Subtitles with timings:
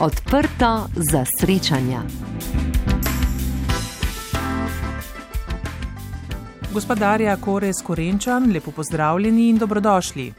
[0.00, 2.02] Odprto za srečanja.
[6.72, 10.32] Gospodarja Kores Korenčan, lepo pozdravljeni in dobrodošli.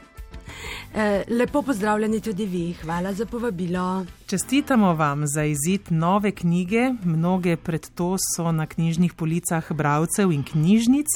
[0.94, 4.04] Eh, lepo pozdravljeni tudi vi, hvala za povabilo.
[4.32, 6.90] Čestitamo vam za izid nove knjige.
[7.04, 11.06] Mnoge pred to so na knjižnih policah bravcev in knjižnic.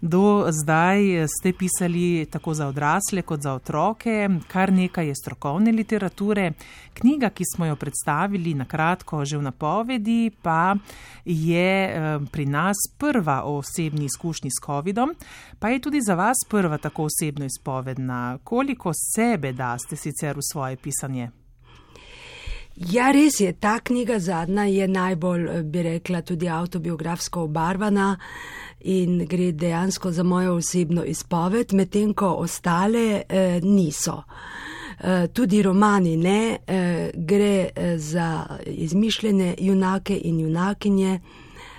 [0.00, 6.52] Do zdaj ste pisali tako za odrasle kot za otroke, kar nekaj je strokovne literature.
[6.94, 10.76] Knjiga, ki smo jo predstavili na kratko že v napovedi, pa
[11.24, 15.14] je eh, pri nas prva o osebni izkušnji s COVID-om,
[15.58, 18.38] pa je tudi za vas prva tako osebno izpovedna.
[18.44, 21.41] Koliko sebe daste sicer v svoje pisanje?
[22.76, 28.16] Ja, res je, ta knjiga zadnja je najbolj, eh, bi rekla, tudi autobiografsko obarvana
[28.80, 34.22] in gre dejansko za mojo osebno izpoved, medtem ko ostale eh, niso.
[35.02, 41.20] Eh, tudi romani ne, eh, gre eh, za izmišljene junake in junakinje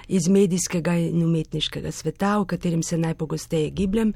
[0.08, 4.14] iz medijskega in umetniškega sveta, v katerem se najpogosteje gibljem.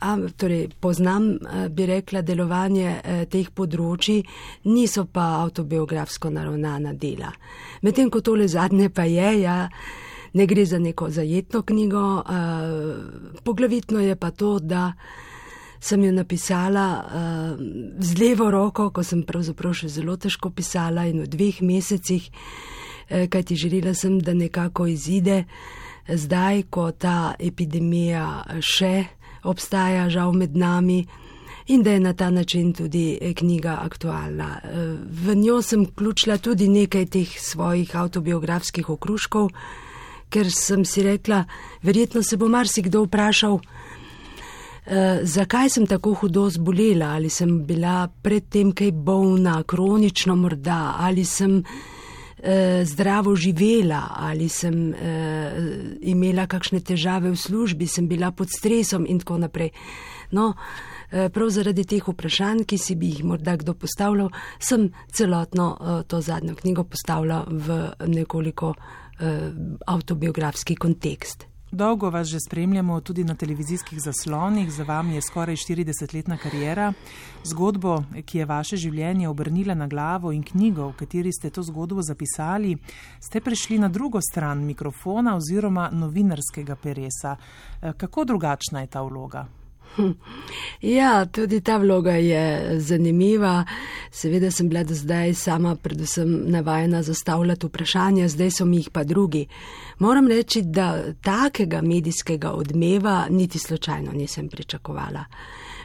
[0.00, 4.20] A, torej, poznam, eh, bi rekla, delovanje eh, teh področji,
[4.70, 7.32] niso pa autobiografsko naravnana dela.
[7.82, 9.56] Medtem ko tole zadnje pa je, ja,
[10.38, 14.92] ne gre za neko zajetno knjigo, eh, poglavitno je pa to, da
[15.80, 17.06] sem jo napisala
[17.98, 22.24] z levo roko, ko sem pravzaprav še zelo težko pisala in v dveh mesecih,
[23.06, 25.44] kajti želela sem, da nekako izide
[26.08, 31.06] zdaj, ko ta epidemija še obstaja žal med nami
[31.68, 34.60] in da je na ta način tudi eh, knjiga aktualna.
[34.64, 34.68] Eh,
[35.10, 39.50] v njo sem vključila tudi nekaj teh svojih autobiografskih okruškov,
[40.28, 41.44] ker sem si rekla,
[41.82, 43.58] verjetno se bo marsikdo vprašal,
[44.86, 51.24] eh, zakaj sem tako hudo zbolela, ali sem bila predtem kaj bolna, kronično morda, ali
[51.24, 51.62] sem
[52.42, 55.52] eh, zdravo živela ali sem eh,
[56.00, 59.70] imela kakšne težave v službi, sem bila pod stresom in tako naprej.
[60.30, 60.54] No,
[61.10, 66.02] eh, prav zaradi teh vprašanj, ki si bi jih morda kdo postavljal, sem celotno eh,
[66.08, 69.50] to zadnjo knjigo postavila v nekoliko eh,
[69.86, 71.46] autobiografski kontekst.
[71.70, 76.92] Dolgo vas že spremljamo tudi na televizijskih zaslonih, za vami je skoraj 40-letna karijera.
[77.44, 82.02] Zgodbo, ki je vaše življenje obrnila na glavo in knjigo, v kateri ste to zgodbo
[82.02, 82.76] zapisali,
[83.20, 87.36] ste prišli na drugo stran mikrofona oziroma novinarskega peresa.
[87.96, 89.44] Kako drugačna je ta vloga?
[90.80, 93.64] Ja, tudi ta vloga je zanimiva.
[94.10, 99.04] Seveda sem bila do zdaj sama predvsem navajena zastavljati vprašanja, zdaj so mi jih pa
[99.04, 99.46] drugi.
[99.98, 105.24] Moram reči, da takega medijskega odmeva niti slučajno nisem pričakovala.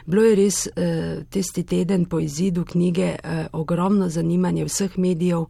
[0.06, 5.44] Bilo je res eh, tisti teden po izidu knjige eh, ogromno zanimanje vseh medijev,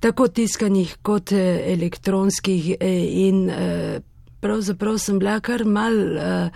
[0.00, 3.50] tako tiskanih kot eh, elektronskih in
[4.40, 6.50] pravzaprav sem bila kar mal Eh,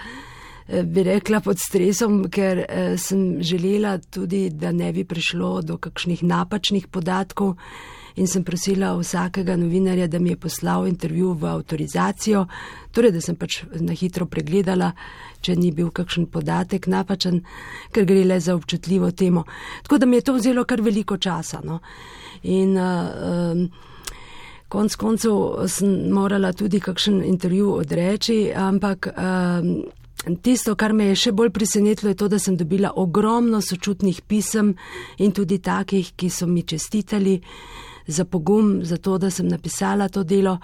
[0.69, 6.23] bi rekla, pod stresom, ker eh, sem želela tudi, da ne bi prišlo do kakšnih
[6.25, 7.57] napačnih podatkov
[8.17, 12.47] in sem prosila vsakega novinarja, da mi je poslal intervju v avtorizacijo,
[12.93, 14.93] torej da sem pač na hitro pregledala,
[15.43, 17.43] če ni bil kakšen podatek napačen,
[17.93, 19.45] ker gre le za občutljivo temo.
[19.83, 21.61] Tako da mi je to vzelo kar veliko časa.
[21.65, 21.81] No.
[22.43, 23.67] In, uh, um,
[24.75, 29.69] Konc koncev sem morala tudi kakšen intervju odreči, ampak um,
[30.25, 34.73] Tisto, kar me je še bolj presenetilo, je to, da sem dobila ogromno sočutnih pisem
[35.21, 37.41] in tudi takih, ki so mi čestitali
[38.07, 40.59] za pogum, za to, da sem napisala to delo.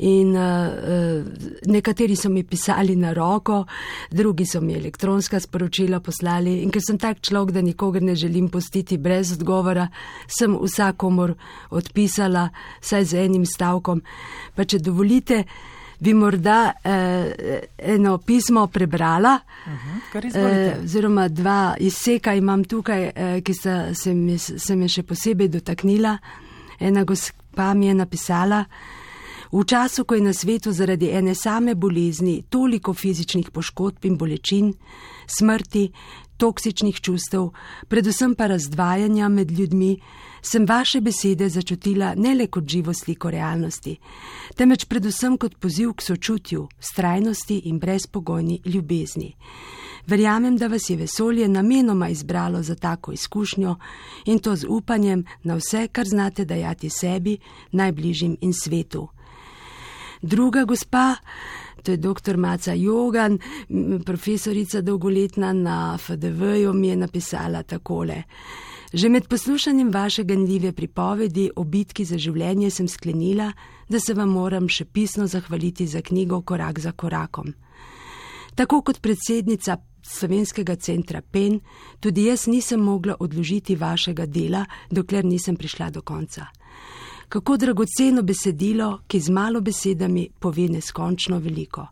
[0.00, 1.24] In uh,
[1.68, 3.64] nekateri so mi pisali na roko,
[4.10, 6.60] drugi so mi elektronska sporočila poslali.
[6.62, 9.88] In ker sem tak človek, da nikogar ne želim pustiti brez odgovora,
[10.28, 11.34] sem vsakomor
[11.70, 12.48] odpisala,
[12.80, 14.00] saj z enim stavkom.
[14.56, 15.44] Pa če dovolite,
[16.00, 19.38] bi morda eh, eno pismo prebrala,
[20.14, 25.02] eh, oziroma uh, dva izseka imam tukaj, eh, ki sta se mi, se mi še
[25.02, 26.16] posebej dotaknila.
[26.80, 28.64] Ena gospa mi je napisala,
[29.52, 34.72] v času, ko je na svetu zaradi ene same bolezni toliko fizičnih poškodb in bolečin,
[35.26, 35.90] smrti,
[36.40, 37.50] toksičnih čustev,
[37.88, 39.98] predvsem pa razdvajanja med ljudmi,
[40.42, 43.96] sem vaše besede začutila ne le kot živo sliko realnosti,
[44.56, 49.34] temveč predvsem kot poziv k sočutju, strajnosti in brezpogojni ljubezni.
[50.06, 53.76] Verjamem, da vas je vesolje namenoma izbralo za tako izkušnjo
[54.24, 57.38] in to z upanjem na vse, kar znate dajati sebi,
[57.72, 59.08] najbližjim in svetu.
[60.22, 61.14] Druga gospa,
[61.82, 62.36] to je dr.
[62.36, 63.38] Maca Jogan,
[64.04, 68.22] profesorica dolgoletna na FDV-ju, mi je napisala takole.
[68.92, 73.52] Že med poslušanjem vaše ganljive pripovedi o bitki za življenje sem sklenila,
[73.88, 77.54] da se vam moram še pisno zahvaliti za knjigo Korak za korakom.
[78.54, 81.60] Tako kot predsednica Slovenskega centra PEN,
[82.00, 86.48] tudi jaz nisem mogla odložiti vašega dela, dokler nisem prišla do konca.
[87.28, 91.86] Kako dragoceno besedilo, ki z malo besedami pove neskončno veliko.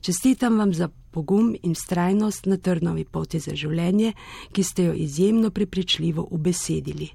[0.00, 4.12] Čestitam vam za pogum in strajnost na trnovi poti za življenje,
[4.52, 7.08] ki ste jo izjemno prepričljivo ubesedili.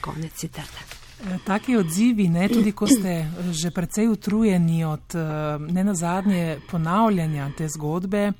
[0.00, 0.86] Konec citata.
[1.22, 5.24] E, taki odzivi, ne, tudi ko ste že precej utrujeni od e,
[5.58, 8.32] ne nazadnje ponavljanja te zgodbe,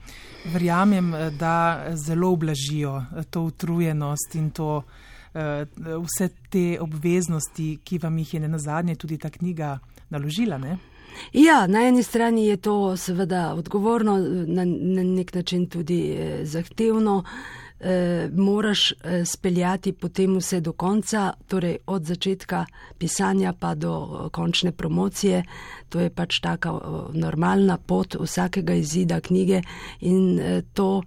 [0.53, 4.83] verjamem, da zelo ublažijo to utrujenost in to
[5.33, 9.79] vse te obveznosti, ki vam jih je ne nazadnje tudi ta knjiga
[10.11, 10.59] naložila.
[10.59, 10.77] Ne?
[11.33, 17.25] Ja, na eni strani je to seveda odgovorno, na, na nek način tudi eh, zahtevno.
[17.85, 22.67] Eh, moraš eh, speljati potem vse do konca, torej od začetka
[22.99, 25.43] pisanja pa do eh, končne promocije.
[25.89, 29.63] To je pač taka eh, normalna pot vsakega izida knjige
[30.01, 31.03] in eh, to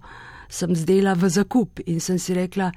[0.48, 2.70] sem zdela v zakup in sem si rekla,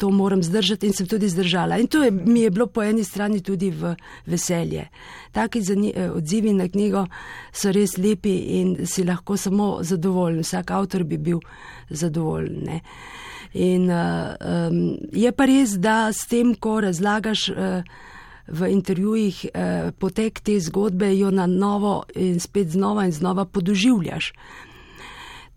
[0.00, 1.78] to moram zdržati in sem tudi zdržala.
[1.78, 3.94] In to je, mi je bilo po eni strani tudi v
[4.26, 4.86] veselje.
[5.32, 7.04] Taki eh, odzivi na knjigo
[7.52, 10.40] so res lepi in si lahko samo zadovoljen.
[10.40, 11.40] Vsak avtor bi bil
[11.90, 12.64] zadovoljen.
[12.64, 12.80] Ne?
[13.52, 17.82] In uh, um, je pa res, da s tem, ko razlagaš uh,
[18.48, 24.32] v intervjujih uh, potek te zgodbe, jo na novo in spet znova in znova podoživljaš.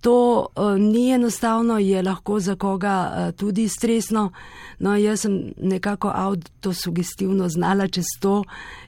[0.04, 4.32] To uh, ni enostavno, je lahko za koga uh, tudi stresno.
[4.80, 8.44] No, jaz sem nekako avtosugestivno znala čez to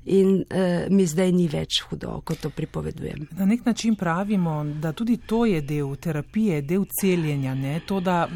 [0.06, 3.28] in uh, mi zdaj ni več hudo, ko to pripovedujem.
[3.32, 7.56] Na nek način pravimo, da tudi to je del terapije, del celjenja.
[7.56, 7.80] Ne?
[7.88, 8.28] To, da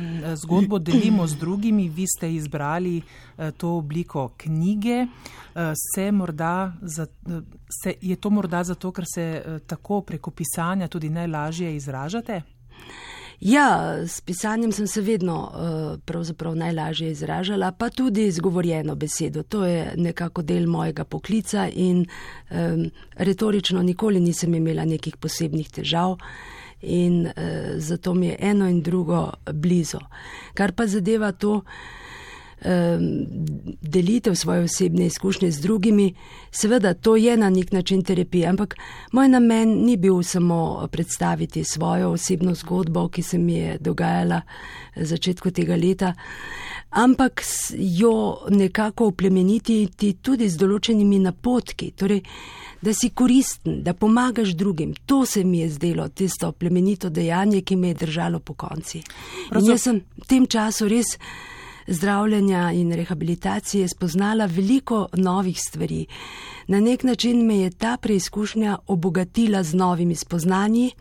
[0.43, 5.05] zgodbo delimo z drugimi, vi ste izbrali uh, to obliko knjige.
[5.75, 6.73] Se morda,
[7.69, 12.41] se, je to morda zato, ker se tako preko pisanja tudi najlažje izražate?
[13.39, 15.51] Ja, s pisanjem sem se vedno
[16.35, 19.43] uh, najlažje izražala, pa tudi izgovorjeno besedo.
[19.43, 22.05] To je nekako del mojega poklica in
[22.51, 26.17] um, retorično nikoli nisem imela nekih posebnih težav.
[26.81, 27.33] In uh,
[27.77, 29.99] zato mi je eno in drugo blizu.
[30.53, 31.61] Kar pa zadeva to,
[33.81, 36.13] delitev svoje osebne izkušnje z drugimi,
[36.51, 38.75] seveda to je na nek način terapija, ampak
[39.11, 44.41] moj namen ni bil samo predstaviti svojo osebno zgodbo, ki se mi je dogajala
[44.95, 46.13] v začetku tega leta,
[46.89, 47.41] ampak
[47.77, 49.87] jo nekako oplemeniti
[50.21, 52.23] tudi z določenimi napotki, torej,
[52.81, 54.93] da si koristen, da pomagaš drugim.
[55.05, 59.03] To se mi je zdelo tisto plemenito dejanje, ki me je držalo po konci.
[59.55, 61.17] In jaz sem v tem času res
[61.89, 66.05] zdravljenja in rehabilitacije spoznala veliko novih stvari.
[66.67, 70.91] Na nek način me je ta preizkušnja obogatila z novimi spoznanji,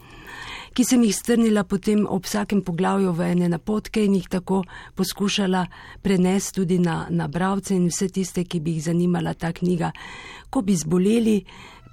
[0.73, 4.63] ki sem jih strnila potem ob vsakem poglavju v ene napotke in jih tako
[4.95, 5.67] poskušala
[6.03, 9.91] prenesti tudi na, na bravce in vse tiste, ki bi jih zanimala ta knjiga.
[10.51, 11.43] Ko bi zboleli,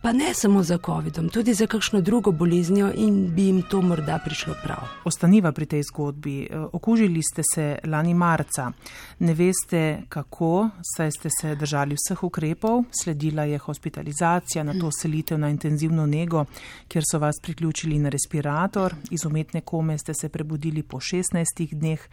[0.05, 4.19] pa ne samo za COVID-om, tudi za kakšno drugo boleznijo in bi jim to morda
[4.25, 4.77] prišlo prav.
[5.03, 6.43] Ostaniva pri tej zgodbi.
[6.43, 8.71] E, okužili ste se lani marca.
[9.19, 15.39] Ne veste kako, saj ste se držali vseh ukrepov, sledila je hospitalizacija, na to selitev
[15.39, 16.45] na intenzivno nego,
[16.87, 18.93] kjer so vas priključili na respirator.
[19.11, 22.07] Iz umetne kome ste se prebudili po 16 dneh.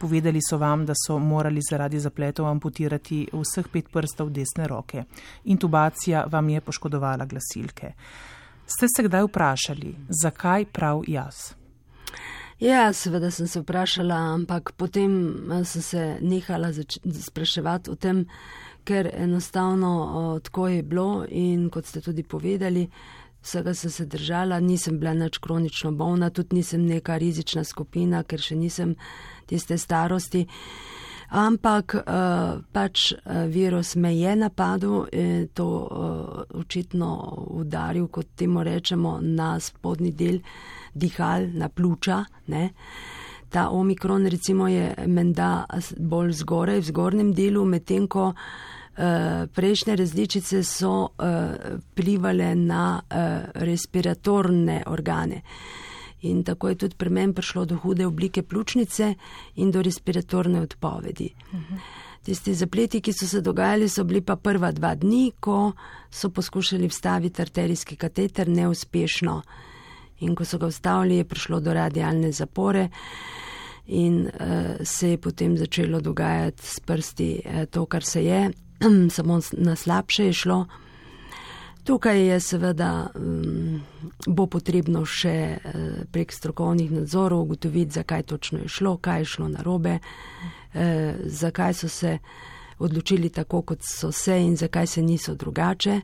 [0.00, 5.04] Povedali so vam, da so morali zaradi zapletov amputirati vseh pet prstov desne roke.
[5.44, 7.92] Intubacija vam je poškodovala glasilke.
[8.66, 11.54] Ste se kdaj vprašali, zakaj prav jaz?
[12.60, 15.12] Ja, seveda sem se vprašala, ampak potem
[15.52, 16.72] eh, sem se nehala
[17.20, 18.26] spraševati o tem,
[18.84, 22.88] ker enostavno o, tako je bilo in kot ste tudi povedali,
[23.42, 28.40] vsega sem se držala, nisem bila nič kronično bolna, tudi nisem neka rizična skupina, ker
[28.40, 28.96] še nisem
[29.46, 30.46] tiste starosti.
[31.28, 35.04] Ampak uh, pač uh, virus me je napadel
[35.52, 37.10] to uh, očitno
[37.50, 40.40] udaril, kot temu rečemo, na spodnji del
[40.94, 42.24] dihal, na pljuča.
[42.46, 42.70] Ne?
[43.48, 45.66] Ta omikron recimo je menda
[45.98, 48.32] bolj zgoraj, v zgornjem delu, medtem ko
[49.54, 52.98] prejšnje različice so uh, plivale na
[53.54, 55.42] respiratorne organe.
[56.18, 59.14] Uh, in tako je tudi pri meni prišlo do hude oblike pljučnice
[59.54, 61.34] in do respiratorne odpovedi.
[61.52, 61.74] Mhm.
[62.22, 65.72] Tisti zapleti, ki so se dogajali, so bili pa prva dva dni, ko
[66.10, 69.42] so poskušali vstaviti arterijski kateter neuspešno.
[70.20, 72.88] In ko so ga vstavili, je prišlo do radialne zapore.
[73.86, 74.30] in uh,
[74.84, 78.50] se je potem začelo dogajati s prsti uh, to, kar se je,
[79.16, 80.66] samo na slabše je šlo.
[81.88, 83.80] Tukaj je seveda, um,
[84.26, 89.48] bo potrebno še uh, prek strokovnih nadzorov ugotoviti, zakaj točno je šlo, kaj je šlo
[89.48, 90.82] narobe, uh,
[91.24, 92.18] zakaj so se
[92.78, 96.00] odločili tako, kot so se in zakaj se niso drugače.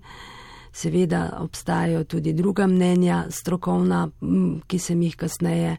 [0.73, 4.09] Seveda obstajajo tudi druga mnenja, strokovna,
[4.67, 5.77] ki sem jih kasneje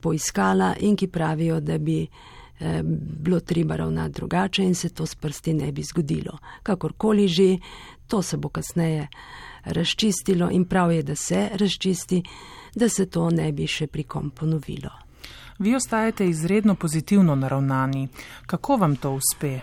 [0.00, 2.80] poiskala in ki pravijo, da bi eh,
[3.22, 6.38] bilo treba ravnati drugače in se to s prsti ne bi zgodilo.
[6.62, 7.56] Kakorkoli že,
[8.12, 9.08] to se bo kasneje
[9.64, 12.22] razčistilo in prav je, da se razčisti,
[12.74, 14.90] da se to ne bi še pri kom ponovilo.
[15.58, 18.08] Vi ostajate izredno pozitivno naravnani.
[18.46, 19.54] Kako vam to uspe?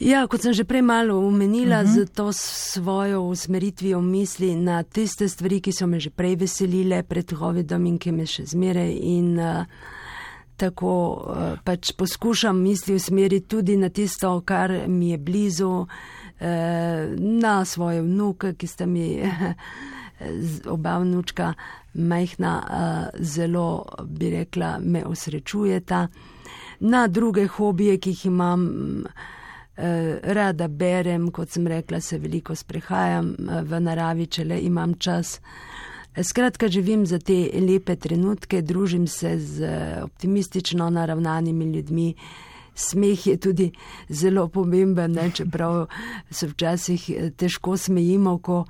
[0.00, 2.04] Ja, kot sem že prej malo omenila, uh -huh.
[2.04, 7.32] z to svojo usmeritvijo misli na tiste stvari, ki so me že prej veselile pred
[7.38, 9.64] COVID-om in ki me še zmeraj in uh,
[10.56, 15.88] tako uh, pač poskušam misli usmeriti tudi na tisto, kar mi je blizu, uh,
[17.18, 19.20] na svoje vnuke, ki sta mi
[20.74, 21.52] oba vnučka
[21.94, 26.06] majhna, uh, zelo bi rekla, me osrečujeta,
[26.80, 28.68] na druge hobije, ki jih imam.
[29.82, 34.92] Eh, rada berem, kot sem rekla, se veliko sprehajam eh, v naravi, če le imam
[35.00, 35.38] čas.
[36.12, 39.70] Eh, skratka, živim za te lepe trenutke, družim se z
[40.02, 42.14] optimistično naravnanimi ljudmi.
[42.74, 43.72] Smeh je tudi
[44.08, 45.86] zelo pomemben, ne, čeprav
[46.30, 48.64] se včasih težko smejimo, ko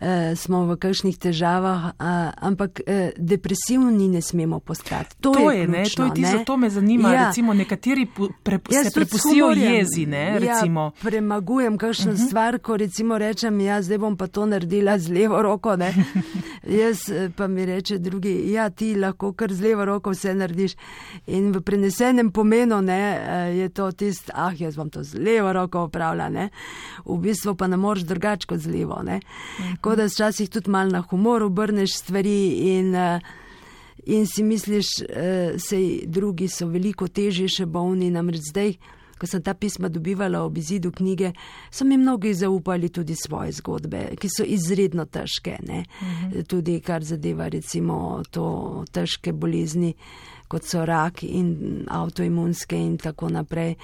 [0.00, 5.16] uh, smo v kakšnih težavah, uh, ampak uh, depresivni ne smemo postati.
[5.20, 7.12] To, to je, je, ključno, ne, to je tisto, to me zanima.
[7.12, 7.26] Ja.
[7.26, 8.06] Recimo, nekateri
[8.42, 10.06] pre, se prepustijo jezi.
[10.06, 12.22] Ne, ja, premagujem kakšno uh mhm.
[12.22, 12.28] -huh.
[12.28, 15.76] stvar, ko recimo rečem, ja, zdaj bom pa to naredila z levo roko.
[16.80, 16.98] Jaz
[17.36, 20.72] pa mi reče drugi, ja, ti lahko kar z levo roko vse narediš.
[21.26, 23.00] In v prenesenem pomenu ne,
[23.56, 26.48] je to tist, ah, jaz bom to z levo roko upravljala.
[27.04, 29.02] V bistvu pa ne moreš drugače kot z levo.
[29.02, 29.20] Ne.
[29.90, 33.20] Tako da včasih tudi malo na humor obrneš stvari in, uh,
[34.06, 38.10] in si misliš, da uh, se drugi so veliko težje še bolni.
[38.10, 38.76] Namreč zdaj,
[39.18, 41.32] ko sem ta pisma dobivala ob izidu knjige,
[41.74, 46.46] so mi mnogi zaupali tudi svoje zgodbe, ki so izredno težke, uh mhm.
[46.46, 49.96] tudi kar zadeva recimo to težke bolezni,
[50.50, 53.76] kot so rak in avtoimunske in tako naprej.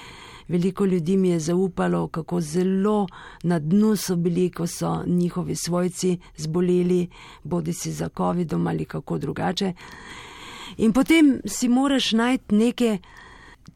[0.49, 3.07] Veliko ljudi mi je zaupalo, kako zelo
[3.43, 7.09] na dnu so bili, ko so njihovi svojci zboleli,
[7.45, 9.73] bodi si za COVID-om ali kako drugače.
[10.77, 12.99] In potem si moraš najti neke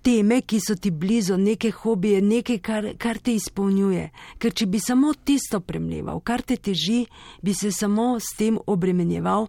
[0.02, 4.11] teme, ki so ti blizu, neke hobije, nekaj, kar, kar te izpolnjuje.
[4.38, 7.04] Ker če bi samo tisto premljeval, kar te teži,
[7.42, 9.47] bi se samo s tem obremenjeval.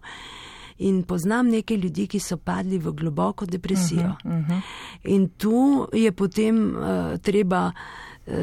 [0.82, 4.16] In poznam nekaj ljudi, ki so padli v globoko depresijo.
[4.24, 4.60] Uh -huh, uh -huh.
[5.04, 7.72] In tu je potem uh, treba,
[8.26, 8.34] uh,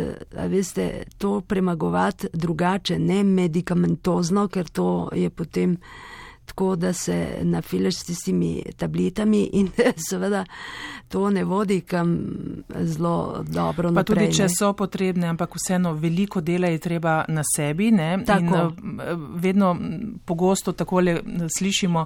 [0.48, 5.78] veste, to premagovati drugače, ne medikamentozno, ker to je potem
[6.50, 9.70] tako, da se nafileš s tistimi tabletami in
[10.10, 10.46] seveda
[11.08, 12.20] to ne vodi kam
[12.80, 13.90] zelo dobro.
[13.90, 14.50] Pa naprej, tudi, če ne.
[14.50, 17.92] so potrebne, ampak vseeno veliko dela je treba na sebi.
[17.92, 18.12] Ne?
[18.40, 19.76] In eh, vedno
[20.26, 21.20] pogosto takole
[21.58, 22.06] slišimo,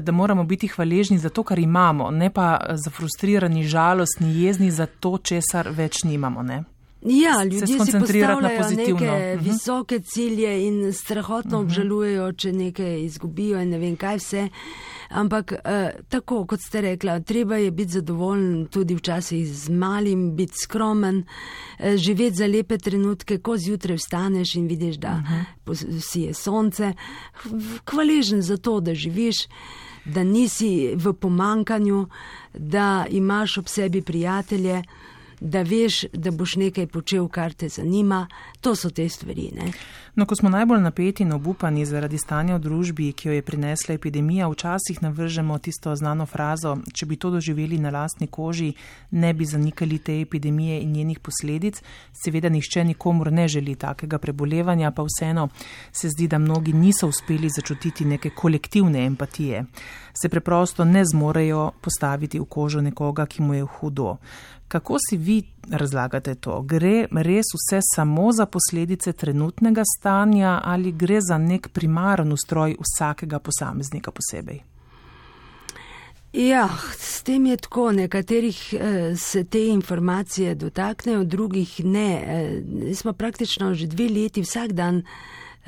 [0.00, 5.18] da moramo biti hvaležni za to, kar imamo, ne pa zafrustrirani, žalostni, jezni za to,
[5.18, 6.42] česar več nimamo.
[6.42, 6.64] Ne?
[7.02, 9.10] Ja, ljudje se postavljajo na neke uh mhm.
[9.10, 9.42] -huh.
[9.42, 11.70] visoke cilje in strahotno uh mhm.
[11.70, 11.72] -huh.
[11.72, 14.48] obžalujejo, če nekaj izgubijo in ne vem kaj vse.
[15.08, 20.52] Ampak eh, tako, kot ste rekla, treba je biti zadovoljen tudi včasih z malim, biti
[20.62, 21.24] skromen,
[21.78, 26.00] eh, živeti za lepe trenutke, ko zjutraj vstaneš in vidiš, da uh -huh.
[26.00, 26.92] si je sonce.
[27.90, 29.36] Hvaležen za to, da živiš,
[30.04, 32.06] da nisi v pomankanju,
[32.54, 34.82] da imaš ob sebi prijatelje
[35.40, 38.26] da veš, da boš nekaj počel, kar te zanima.
[38.60, 39.50] To so te stvari.
[39.56, 39.72] Ne?
[40.14, 43.94] No, ko smo najbolj napeti in obupani zaradi stanja v družbi, ki jo je prinesla
[43.94, 48.72] epidemija, včasih navržemo tisto znano frazo: če bi to doživeli na lastni koži,
[49.10, 51.80] ne bi zanikali te epidemije in njenih posledic.
[52.24, 55.48] Seveda, nišče nikomor ne želi takega prebolevanja, pa vseeno
[55.92, 59.64] se zdi, da mnogi niso uspeli začutiti neke kolektivne empatije.
[60.22, 64.16] Se preprosto ne zmorejo postaviti v kožo nekoga, ki mu je hudo.
[64.70, 66.60] Kako si vi razlagate to?
[66.62, 73.38] Gre res vse samo za posledice trenutnega stanja ali gre za nek primaren ustroj vsakega
[73.38, 74.60] posameznika posebej?
[76.32, 77.92] Ja, s tem je tako.
[77.92, 82.12] Nekaterih eh, se te informacije dotaknejo, drugih ne.
[82.26, 85.02] Eh, smo praktično že dve leti vsak dan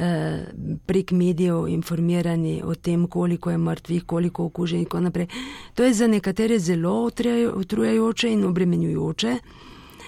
[0.03, 0.45] eh,
[0.87, 5.27] prek medijev informirani o tem, koliko je mrtvih, koliko okuženih in tako naprej.
[5.75, 7.11] To je za nekatere zelo
[7.55, 9.39] utrujajoče in obremenjujoče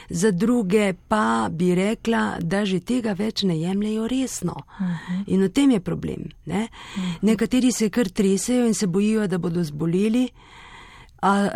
[0.09, 4.55] za druge pa bi rekla, da že tega več ne jemljajo resno.
[4.55, 5.23] Uh mhm.
[5.27, 6.29] In v tem je problem.
[6.47, 6.69] Ne?
[6.69, 7.15] Uh mhm.
[7.23, 10.29] Nekateri se kar tresejo in se bojijo, da bodo zboleli.
[11.25, 11.49] A,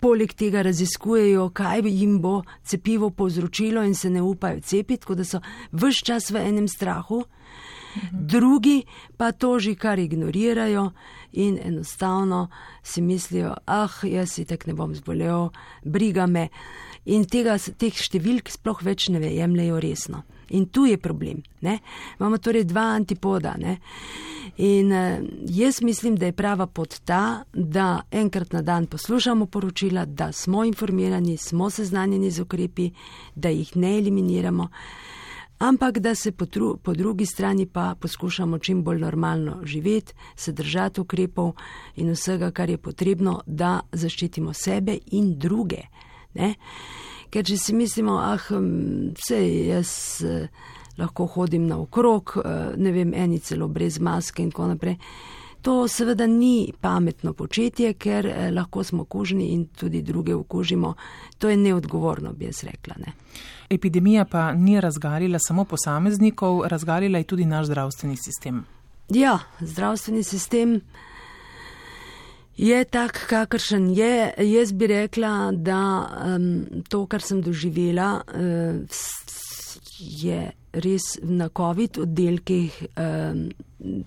[0.00, 5.24] poleg tega raziskujejo, kaj jim bo cepivo povzročilo, in se ne upajo cepiti, tako da
[5.24, 5.40] so
[5.72, 7.20] vse čas v enem strahu.
[7.20, 7.45] Mhm.
[8.12, 8.84] Drugi
[9.16, 10.90] pa to že kar ignorirajo
[11.32, 12.48] in enostavno
[12.82, 15.50] si mislijo, ah, jaz si tek ne bom zbolel,
[15.84, 16.48] briga me
[17.04, 20.24] in tega, teh številk sploh več ne jemljajo resno.
[20.54, 21.42] In tu je problem.
[21.66, 21.80] Ne?
[22.20, 23.56] Imamo torej dva antipoda.
[23.58, 23.78] Ne?
[24.62, 25.18] In uh,
[25.50, 30.64] jaz mislim, da je prava pot ta, da enkrat na dan poslušamo poročila, da smo
[30.64, 32.90] informirani, smo seznanjeni z ukrepi,
[33.34, 34.68] da jih ne eliminiramo,
[35.58, 40.52] ampak da se po, tru, po drugi strani pa poskušamo čim bolj normalno živeti, se
[40.52, 41.52] držati ukrepov
[41.96, 45.82] in vsega, kar je potrebno, da zaščitimo sebe in druge.
[46.34, 46.54] Ne?
[47.30, 48.50] Ker če si mislimo, ah,
[49.16, 49.90] vse jaz
[50.24, 50.48] eh,
[50.98, 54.96] lahko hodim naokrog, eh, ne vem, eni celo brez maske in tako naprej.
[55.66, 60.94] To seveda ni pametno početje, ker eh, lahko smo okuženi in tudi druge okužimo.
[61.38, 62.94] To je neodgovorno, bi jaz rekla.
[62.98, 63.12] Ne.
[63.70, 68.64] Epidemija pa ni razgalila samo posameznikov, razgalila je tudi naš zdravstveni sistem.
[69.08, 70.80] Ja, zdravstveni sistem
[72.56, 74.34] je tak, kakršen je.
[74.38, 78.76] Jaz bi rekla, da um, to, kar sem doživela, uh,
[79.98, 82.84] je res na COVID oddelkih.
[82.96, 84.04] Um,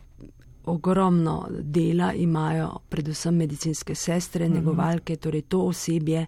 [0.69, 4.53] Ogromno dela imajo predvsem medicinske sestre, mhm.
[4.53, 6.25] negovalke, torej to osebje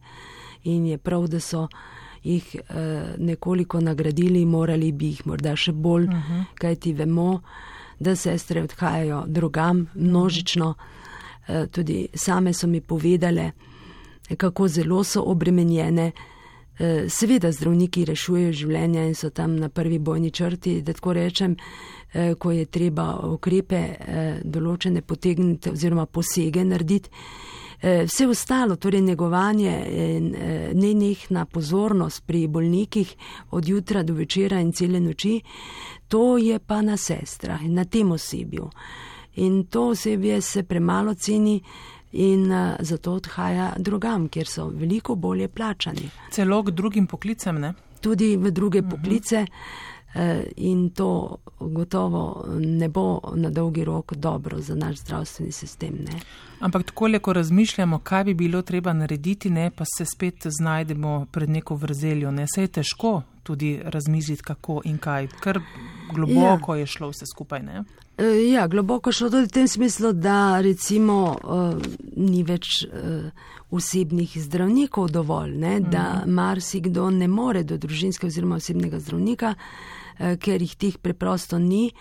[0.64, 1.68] in je prav, da so
[2.24, 6.34] jih eh, nekoliko nagradili, morali bi jih morda še bolj, uh mhm.
[6.34, 6.44] -huh.
[6.56, 7.42] kajti vemo,
[8.00, 10.74] da sestre odhajajo drugam množično.
[11.48, 13.52] Eh, tudi same so mi povedale,
[14.38, 16.12] kako zelo so obremenjene.
[16.80, 21.56] Eh, seveda zdravniki rešujejo življenja in so tam na prvi bojni črti, da tako rečem,
[22.40, 23.82] ko je treba ukrepe
[24.44, 27.10] določene potegniti oziroma posege narediti.
[27.82, 29.72] Vse ostalo, torej negovanje
[30.78, 33.16] nenehna pozornost pri bolnikih
[33.58, 35.40] od jutra do večera in cele noči,
[36.08, 38.70] to je pa na sestrah na tem osebju
[39.36, 41.62] in to osebje se premalo ceni
[42.12, 46.10] in uh, zato odhaja drugam, kjer so veliko bolje plačani.
[46.32, 47.74] Celo k drugim poklicem, ne?
[48.02, 48.94] Tudi v druge uh mhm.
[48.94, 48.98] -huh.
[48.98, 49.46] poklice.
[50.14, 55.94] Eh, in to gotovo ne bo na dolgi rok dobro za naš zdravstveni sistem.
[56.00, 56.20] Ne?
[56.60, 61.50] Ampak tako, ko razmišljamo, kaj bi bilo treba narediti, ne, pa se spet znajdemo pred
[61.50, 62.32] neko vrzeljo.
[62.32, 62.46] Ne?
[62.56, 65.60] Se je težko tudi razmisliti, kako in kaj, ker
[66.14, 66.80] globoko ja.
[66.80, 67.64] je šlo vse skupaj.
[67.64, 67.84] Ne?
[68.18, 71.82] Eh, ja, globoko šlo tudi v tem smislu, da recimo uh,
[72.18, 73.32] ni več uh,
[73.72, 75.80] osebnih zdravnikov dovolj, ne?
[75.80, 76.34] da mhm.
[76.34, 79.56] marsikdo ne more do družinskega oziroma osebnega zdravnika.
[79.56, 80.01] Eh,
[80.40, 81.92] ker jih teh preprosto ni.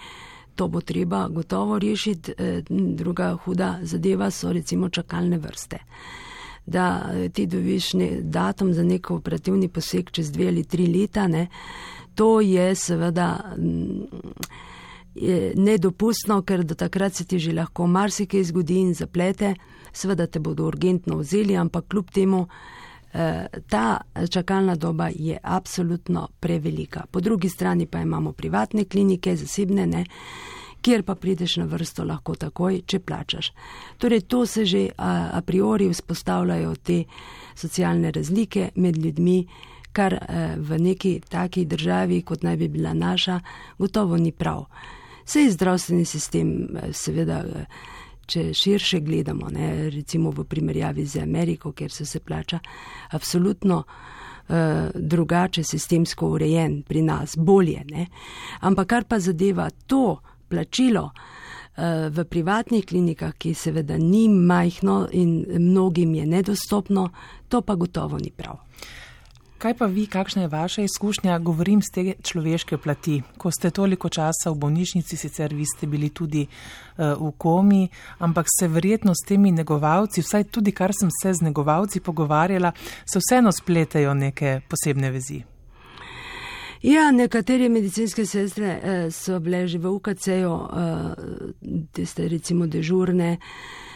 [0.55, 2.33] To bo treba gotovo rešiti.
[2.39, 5.79] Eh, druga huda zadeva so recimo čakalne vrste.
[6.67, 11.47] Da eh, ti dobiš datum za nek operativni poseg čez dve ali tri leta, ne,
[12.15, 14.03] to je seveda mm,
[15.15, 19.55] je nedopustno, ker do takrat se ti že lahko marsikaj zgodi in zaplete.
[19.93, 22.80] Seveda te bodo urgentno vzeli, ampak kljub temu Eh,
[23.67, 27.05] ta čakalna doba je absolutno prevelika.
[27.11, 30.05] Po drugi strani pa imamo privatne klinike, zasebne ne,
[30.81, 33.53] kjer pa prideš na vrsto lahko takoj, če plačaš.
[33.99, 37.05] Torej, to se že a, a priori vzpostavljajo te
[37.55, 39.47] socialne razlike med ljudmi,
[39.93, 43.41] kar eh, v neki taki državi, kot naj bi bila naša,
[43.79, 44.65] gotovo ni prav.
[45.25, 47.43] Sej zdravstveni sistem eh, seveda
[48.31, 52.61] če širše gledamo, ne, recimo v primerjavi z Ameriko, kjer se se plača,
[53.11, 54.55] absolutno uh,
[54.95, 57.85] drugače sistemsko urejen pri nas, bolje.
[57.91, 58.07] Ne.
[58.61, 65.45] Ampak kar pa zadeva to plačilo uh, v privatnih klinikah, ki seveda ni majhno in
[65.59, 67.11] mnogim je nedostopno,
[67.49, 68.59] to pa gotovo ni prav.
[69.61, 74.09] Kaj pa vi, kakšna je vaša izkušnja, govorim z te človeške plati, ko ste toliko
[74.09, 79.27] časa v bolnišnici, sicer vi ste bili tudi uh, v komi, ampak se verjetno s
[79.29, 82.73] temi negovalci, vsaj tudi kar sem se z negovalci pogovarjala,
[83.05, 85.43] se vseeno spletejo neke posebne vezi.
[86.83, 93.37] Ja, nekatere medicinske sestre eh, so bile že v UKC-ju, eh, te ste recimo dežurne.
[93.37, 93.90] Eh,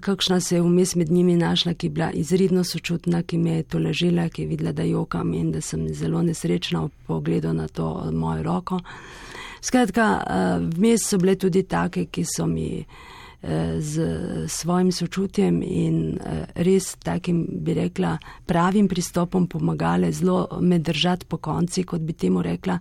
[0.00, 3.62] kakšna se je vmes med njimi našla, ki je bila izredno sočutna, ki me je
[3.62, 7.68] to ležela, ki je videla, da jokam in da sem zelo nesrečna v pogledu na
[7.68, 8.80] to mojo roko.
[9.60, 10.20] Skratka,
[10.76, 12.84] vmes so bile tudi take, ki so mi
[13.78, 14.00] z
[14.48, 16.18] svojim sočutjem in
[16.54, 22.42] res takim, bi rekla, pravim pristopom pomagale zelo me držati po konci, kot bi temu
[22.42, 22.78] rekla.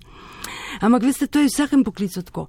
[0.80, 2.48] Ampak veste, to je v vsakem poklicu tako.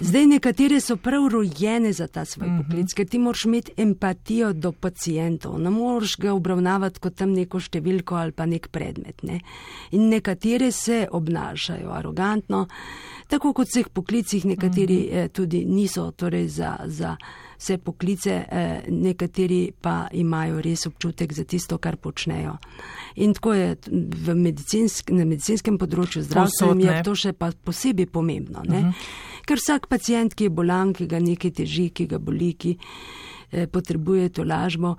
[0.00, 2.58] Zdaj, nekatere so prav rojene za ta svoj mhm.
[2.62, 7.60] poklic, ker ti moraš imeti empatijo do pacijentov, ne moreš ga obravnavati kot tam neko
[7.60, 9.22] številko ali pa nek predmet.
[9.22, 9.40] Ne?
[9.92, 12.66] In nekatere se obnašajo arogantno,
[13.28, 15.16] tako kot v vseh poklicih, nekateri mhm.
[15.16, 16.76] eh, tudi niso torej za.
[16.86, 17.16] za
[17.64, 22.56] vse poklice, eh, nekateri pa imajo res občutek za tisto, kar počnejo.
[23.16, 23.76] In tako je
[24.34, 28.60] medicinsk, na medicinskem področju zdravstva, je to še pa posebej pomembno.
[28.60, 28.88] Uh mhm.
[28.88, 28.92] -huh.
[29.44, 32.78] Ker vsak pacijent, ki je bolan, ki ga nekaj teži, ki ga boli, ki
[33.54, 34.96] Eh, potrebuje to lažbo,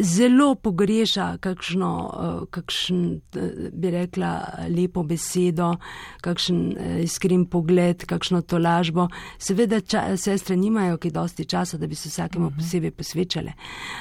[0.00, 4.30] zelo pogreša kakšno, eh, kakšen, eh, bi rekla,
[4.68, 5.76] lepo besedo,
[6.20, 9.08] kakšen iskren pogled, kakšno to lažbo.
[9.38, 12.56] Seveda ča, sestre nimajo ki dosti časa, da bi se vsakemu mhm.
[12.58, 13.52] posebej posvečale,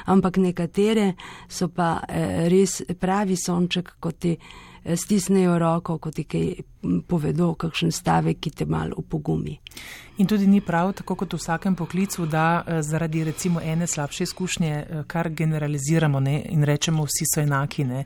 [0.05, 1.13] ampak nekatere
[1.47, 2.01] so pa
[2.49, 4.37] res pravi sonček, kot ti
[4.95, 6.47] stisnejo roko, kot ti kaj
[7.07, 9.57] povedo, kakšen stavek, ki te malo upogumi.
[10.17, 14.23] In tudi ni prav, tako kot v vsakem poklicu, da eh, zaradi recimo ene slabše
[14.23, 17.83] izkušnje, eh, kar generaliziramo ne, in rečemo, vsi so enaki.
[17.83, 18.03] Ne.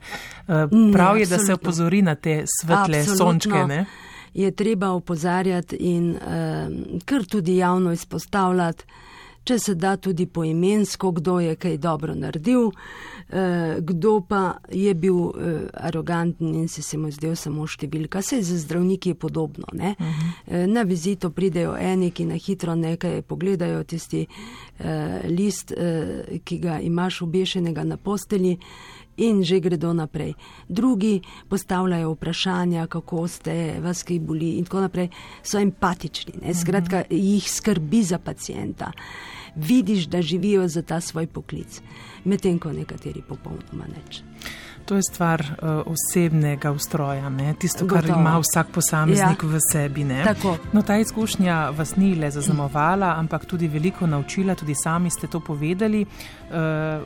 [0.47, 3.25] Eh, prav ne, je, da se opozori na te svetle absolutno.
[3.25, 3.65] sončke.
[3.67, 3.85] Ne.
[4.33, 6.19] Je treba opozarjati in uh,
[7.05, 8.83] kar tudi javno izpostavljati
[9.47, 12.71] če se da tudi poimensko, kdo je kaj dobro naredil,
[13.29, 18.21] eh, kdo pa je bil eh, aroganten in se, se mu zdel samo številka.
[18.21, 19.65] Sej za zdravniki je podobno.
[19.71, 19.95] Uh mhm.
[19.99, 20.33] -huh.
[20.47, 24.27] eh, na vizito pridejo eni, ki na hitro nekaj pogledajo, tisti
[25.25, 25.73] list,
[26.43, 28.57] ki ga imaš obešenega na posteli.
[29.17, 30.33] In že gredo naprej.
[30.69, 35.09] Drugi postavljajo vprašanja, kako ste, vas kaj boli, in tako naprej.
[35.43, 36.53] So empatični, ne?
[36.53, 38.91] skratka, jih skrbi za pacijenta
[39.57, 41.81] vidiš, da živijo za ta svoj poklic,
[42.25, 44.21] medtem ko nekateri popolnoma neč.
[44.87, 47.53] To je stvar uh, osebnega ustroja, ne?
[47.59, 48.19] tisto, kar Gotovo.
[48.19, 49.49] ima vsak posameznik ja.
[49.49, 50.05] v sebi.
[50.73, 55.39] No, ta izkušnja vas ni le zaznamovala, ampak tudi veliko naučila, tudi sami ste to
[55.39, 56.05] povedali.
[56.47, 56.55] Uh,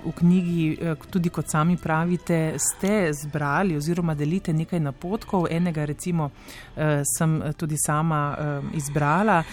[0.06, 5.48] v knjigi, uh, tudi kot sami pravite, ste zbrali oziroma delite nekaj napotkov.
[5.50, 9.44] Enega, recimo, uh, sem tudi sama uh, izbrala.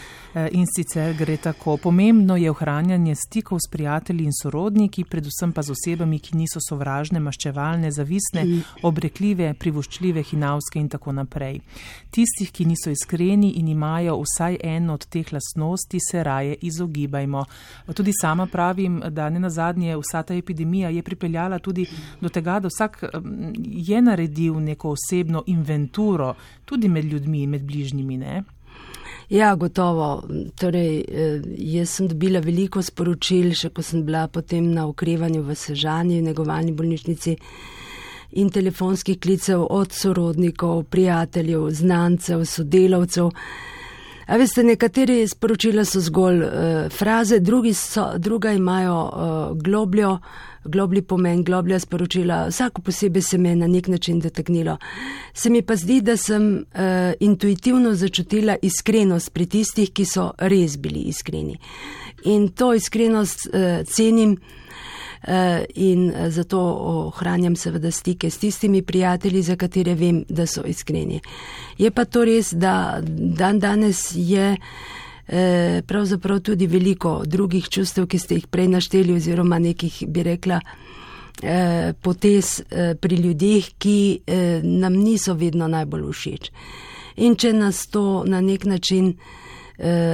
[0.53, 5.73] In sicer gre tako: pomembno je ohranjanje stikov s prijatelji in sorodniki, predvsem pa z
[5.73, 11.61] osebami, ki niso sovražne, maščevalne, zavisne, obrekljive, privoščljive, hinavske in tako naprej.
[12.11, 17.45] Tistih, ki niso iskreni in imajo vsaj eno od teh lasnosti, se raje izogibajmo.
[17.95, 21.87] Tudi sama pravim, da ne na zadnje vsa ta epidemija je pripeljala tudi
[22.21, 23.05] do tega, da vsak
[23.65, 28.17] je naredil neko osebno inventuro tudi med ljudmi, med bližnjimi.
[28.17, 28.43] Ne?
[29.29, 30.23] Ja, gotovo.
[30.57, 35.55] Torej, eh, jaz sem dobila veliko sporočil, še ko sem bila potem na okrevanju v
[35.55, 37.37] Sežani, v negovalni bolnišnici
[38.31, 43.31] in telefonskih klicev od sorodnikov, prijateljev, znancev, sodelavcev.
[44.29, 46.51] A veste, nekateri sporočila so zgolj uh,
[46.93, 50.19] fraze, drugi so, druga imajo uh, globljo,
[50.65, 54.77] globli pomen, globlja sporočila, vsako posebej se me je na nek način dotaknilo.
[55.35, 60.77] Se mi pa zdi, da sem uh, intuitivno začutila iskrenost pri tistih, ki so res
[60.77, 61.57] bili iskreni.
[62.25, 64.37] In to iskrenost uh, cenim.
[65.23, 70.63] Eh, in eh, zato ohranjam seveda stike s tistimi prijatelji, za katere vem, da so
[70.67, 71.21] iskreni.
[71.79, 74.57] Je pa to res, da dan danes je
[75.27, 80.61] eh, pravzaprav tudi veliko drugih čustev, ki ste jih prej našteli oziroma nekih, bi rekla,
[82.03, 82.63] potez
[83.01, 84.23] pri ljudeh, ki
[84.63, 86.49] nam niso vedno najbolj všeč.
[87.23, 89.13] In če nas to na nek način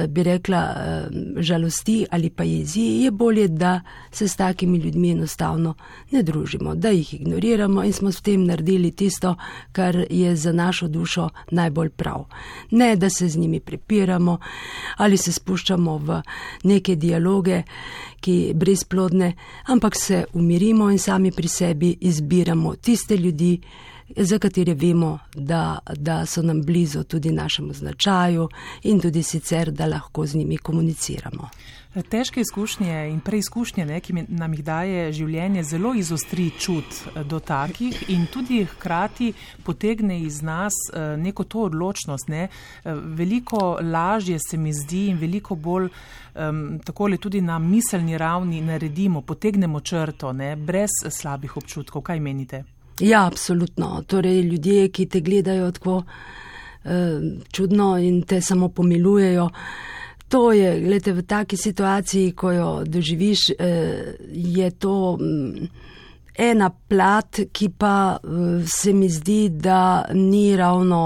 [0.07, 5.73] bi rekla, eh, žalosti ali pa jezi, je bolje, da se s takimi ljudmi enostavno
[6.11, 9.35] ne družimo, da jih ignoriramo in smo s tem naredili tisto,
[9.71, 12.25] kar je za našo dušo najbolj prav.
[12.71, 14.37] Ne, da se z njimi prepiramo
[14.97, 16.21] ali se spuščamo v
[16.63, 17.63] neke dialoge,
[18.19, 19.33] ki brezplodne,
[19.65, 23.61] ampak se umirimo in sami pri sebi izbiramo tiste ljudi,
[24.09, 28.49] za katere vemo, da, da so nam blizu tudi našemu značaju
[28.83, 31.49] in tudi sicer, da lahko z njimi komuniciramo.
[32.03, 37.39] Težke izkušnje in preizkušnje, ne, ki nam jih daje življenje, zelo izostri čut eh, do
[37.39, 39.31] takih in tudi hkrati
[39.63, 42.27] potegne iz nas eh, neko to odločnost.
[42.27, 42.49] Ne.
[42.49, 48.61] Eh, veliko lažje se mi zdi in veliko bolj um, takole tudi na miselni ravni
[48.61, 52.03] naredimo, potegnemo črto, ne, brez slabih občutkov.
[52.03, 52.65] Kaj menite?
[52.99, 54.03] Ja, absolutno.
[54.07, 56.03] Torej, ljudje, ki te gledajo tako
[57.51, 59.49] čudno in te samo pomilujejo.
[60.27, 63.39] To je, gledajte, v taki situaciji, ko jo doživiš,
[64.31, 65.67] je to mm,
[66.37, 68.17] ena plat, ki pa
[68.65, 71.01] se mi zdi, da ni ravno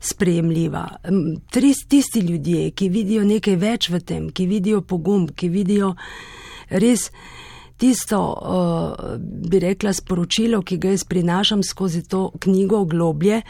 [0.00, 0.88] sprejemljiva.
[1.88, 5.94] Tisti ljudje, ki vidijo nekaj več v tem, ki vidijo pogum, ki vidijo
[6.68, 7.10] res
[7.76, 9.16] tisto, uh,
[9.50, 13.42] bi rekla, sporočilo, ki ga jaz prinašam skozi to knjigo globlje.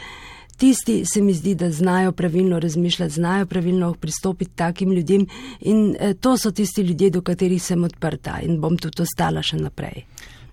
[0.57, 5.27] Tisti se mi zdi, da znajo pravilno razmišljati, znajo pravilno pristopiti takim ljudem
[5.61, 9.57] in eh, to so tisti ljudje, do katerih sem odprta in bom tudi ostala še
[9.57, 10.05] naprej.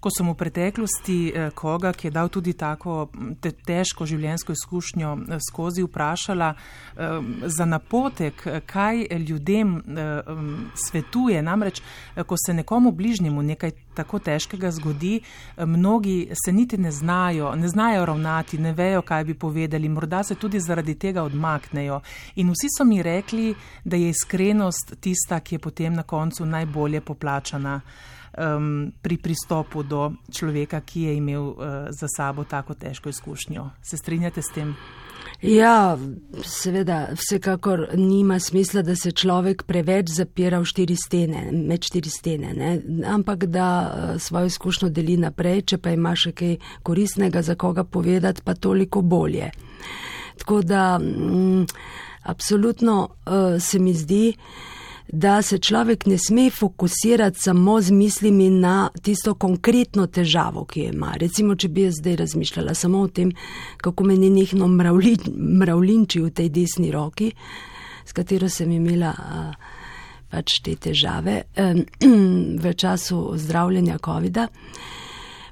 [0.01, 5.11] Ko sem v preteklosti eh, koga, ki je dal tudi tako te, težko življenjsko izkušnjo
[5.13, 9.77] eh, skozi, vprašala eh, za napotek, kaj ljudem
[10.75, 11.41] svetuje.
[11.45, 11.81] Namreč,
[12.25, 15.19] ko se nekomu bližnjemu nekaj tako težkega zgodi,
[15.57, 20.35] mnogi se niti ne znajo, ne znajo ravnati, ne vejo, kaj bi povedali, morda se
[20.35, 21.99] tudi zaradi tega odmaknejo.
[22.41, 27.01] In vsi so mi rekli, da je iskrenost tista, ki je potem na koncu najbolje
[27.01, 27.81] poplačana
[28.37, 31.55] um, pri pristopu do človeka, ki je imel uh,
[31.89, 33.69] za sabo tako težko izkušnjo.
[33.81, 34.75] Se strinjate s tem?
[35.41, 35.97] Ja,
[36.45, 42.53] seveda, vsekakor nima smisla, da se človek preveč zapira v štiri stene, med štiri stene,
[42.53, 42.71] ne?
[43.09, 47.83] ampak da uh, svojo izkušnjo deli naprej, če pa ima še kaj koristnega za koga
[47.83, 49.49] povedati, pa toliko bolje.
[50.37, 51.65] Tako da, mm,
[52.23, 54.33] absolutno uh, se mi zdi,
[55.11, 60.93] da se človek ne sme fokusirati samo z mislimi na tisto konkretno težavo, ki jo
[60.93, 61.13] ima.
[61.19, 63.31] Recimo, če bi jaz zdaj razmišljala samo o tem,
[63.77, 67.31] kako me ni nekno mravlinči v tej desni roki,
[68.05, 69.11] s katero sem imela
[70.31, 71.41] pač te težave
[72.63, 74.47] v času zdravljenja COVID-a.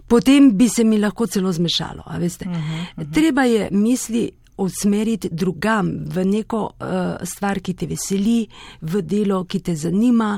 [0.07, 2.03] Potem bi se mi lahko celo zmešalo.
[2.07, 2.53] Uh -huh, uh
[2.97, 3.13] -huh.
[3.13, 4.31] Treba je misli
[4.63, 8.47] usmeriti drugam, v neko uh, stvar, ki te veseli,
[8.81, 10.33] v delo, ki te zanima,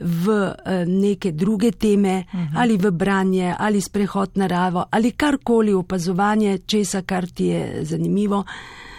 [0.00, 2.46] v uh, neke druge teme, uh mhm.
[2.46, 2.60] -huh.
[2.60, 8.38] ali v branje, ali sprehod naravo, ali karkoli opazovanje česa, kar ti je zanimivo.
[8.38, 8.89] Uh,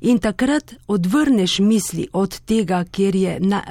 [0.00, 3.62] in takrat odvrneš misli od tega, kjer je, na,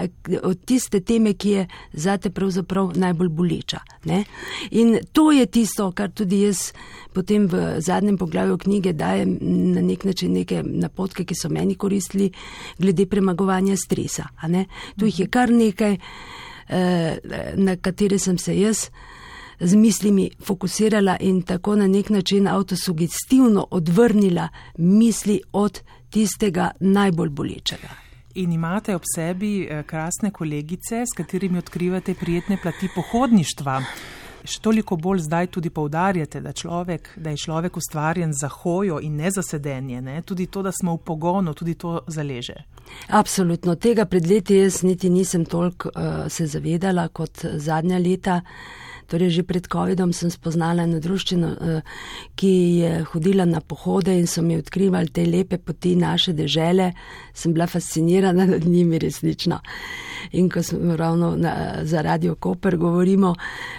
[0.44, 3.80] od tiste teme, ki je zate pravzaprav najbolj boleča.
[4.06, 4.24] Ne?
[4.72, 6.72] In to je tisto, kar tudi jaz
[7.14, 9.38] potem v zadnjem poglavju knjige dajem
[9.74, 12.32] na nek način neke napotke, ki so meni koristili
[12.78, 14.28] glede premagovanja stresa.
[15.00, 15.98] Tu jih je kar nekaj,
[16.70, 17.18] eh,
[17.56, 18.90] na katere sem se jaz
[19.60, 27.90] z mislimi fokusirala in tako na nek način avtosugestivno odvrnila misli od tistega najbolj bolečega.
[28.36, 33.82] In imate ob sebi eh, krasne kolegice, s katerimi odkrivate prijetne plati pohodništva.
[34.50, 39.18] Še toliko bolj zdaj tudi poudarjate, da, človek, da je človek ustvarjen za hojo in
[39.20, 40.02] ne za sedenje.
[40.02, 40.22] Ne?
[40.22, 42.56] Tudi to, da smo v pogonu, tudi to zaleže.
[43.10, 43.76] Absolutno.
[43.76, 48.40] Tega pred leti jaz niti nisem toliko uh, se zavedala kot zadnja leta.
[48.40, 51.82] Uh, Torej, že pred COVID-om sem spoznala eno druščino, eh,
[52.38, 56.94] ki je hodila na pohode in so mi odkrivali te lepe poti naše dežele.
[57.34, 59.60] Sem bila fascinirana nad njimi resnično.
[60.32, 63.36] In ko smo ravno na, za Radio Koper govorimo,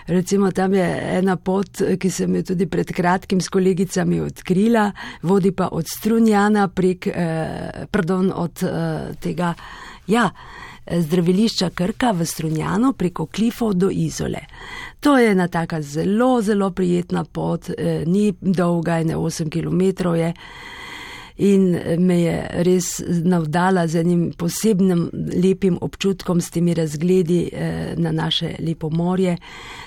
[0.07, 0.89] recimo tam je
[1.19, 4.91] ena pot, ki sem jo tudi pred kratkim s kolegicami odkrila,
[5.23, 9.55] vodi pa od Strunjana prek, eh, pardon, od eh, tega,
[10.07, 10.31] ja,
[10.91, 14.41] zdravilišča Krka v Strunjano preko klifov do Izole.
[15.01, 20.35] To je ena taka zelo, zelo prijetna pot, eh, ni dolga, ne 8 km je
[21.41, 22.37] in me je
[22.67, 25.07] res navdala z enim posebnim
[25.43, 29.37] lepim občutkom s temi razgledi eh, na naše lepo morje.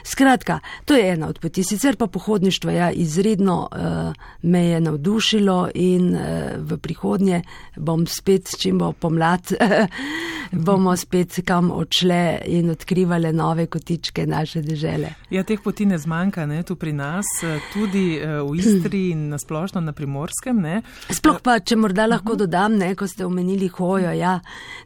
[0.03, 1.63] Skratka, to je ena od poti.
[1.63, 6.21] Sicer pa pohodništvo ja, izredno uh, me je navdušilo in uh,
[6.57, 7.41] v prihodnje
[7.77, 9.53] bom spet, čim bo pomlad,
[10.53, 15.09] bomo spet kam odšle in odkrivali nove kotičke naše dežele.
[15.29, 17.25] Ja, teh poti ne zmanjka, ne, tu pri nas,
[17.73, 20.61] tudi uh, v Istri in nasplošno na primorskem.
[20.61, 20.81] Ne.
[21.09, 24.37] Sploh pa, če morda lahko dodam, ne, ko ste omenili hojo, ja,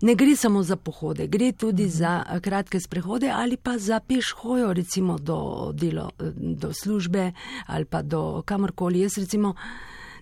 [0.02, 4.74] ne gre samo za pohode, gre tudi za kratke sprehode ali pa za peš hojo,
[4.74, 7.32] recimo do, delo, do službe
[7.68, 9.04] ali pa do kamorkoli.
[9.04, 9.56] Jaz recimo